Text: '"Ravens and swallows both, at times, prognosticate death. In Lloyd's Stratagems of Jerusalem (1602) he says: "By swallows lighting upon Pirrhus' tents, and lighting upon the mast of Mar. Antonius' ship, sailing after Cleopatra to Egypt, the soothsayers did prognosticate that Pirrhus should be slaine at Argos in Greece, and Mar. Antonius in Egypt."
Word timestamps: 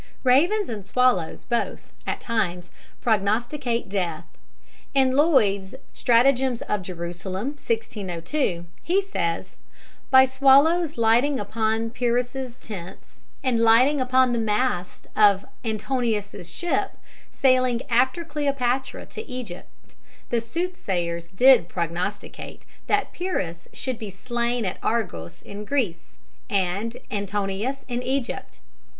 '"Ravens 0.23 0.67
and 0.67 0.83
swallows 0.83 1.45
both, 1.45 1.91
at 2.07 2.19
times, 2.19 2.71
prognosticate 3.01 3.87
death. 3.87 4.25
In 4.95 5.11
Lloyd's 5.15 5.75
Stratagems 5.93 6.63
of 6.63 6.81
Jerusalem 6.81 7.49
(1602) 7.49 8.65
he 8.81 8.99
says: 8.99 9.57
"By 10.09 10.25
swallows 10.25 10.97
lighting 10.97 11.39
upon 11.39 11.91
Pirrhus' 11.91 12.57
tents, 12.59 13.27
and 13.43 13.59
lighting 13.59 14.01
upon 14.01 14.33
the 14.33 14.39
mast 14.39 15.05
of 15.15 15.43
Mar. 15.43 15.51
Antonius' 15.63 16.49
ship, 16.49 16.97
sailing 17.31 17.83
after 17.87 18.25
Cleopatra 18.25 19.05
to 19.05 19.29
Egypt, 19.29 19.93
the 20.31 20.41
soothsayers 20.41 21.27
did 21.27 21.69
prognosticate 21.69 22.63
that 22.87 23.13
Pirrhus 23.13 23.67
should 23.71 23.99
be 23.99 24.09
slaine 24.09 24.65
at 24.65 24.79
Argos 24.81 25.43
in 25.43 25.63
Greece, 25.63 26.17
and 26.49 26.95
Mar. 26.95 27.03
Antonius 27.19 27.85
in 27.87 28.01
Egypt." 28.01 28.61